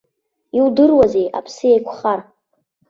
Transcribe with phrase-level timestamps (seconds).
[0.57, 2.19] Иудыруазеи, аԥсы еиқәхар.